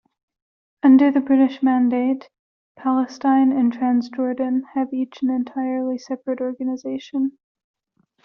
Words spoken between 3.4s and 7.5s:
and Transjordan have each an entirely separate organisation.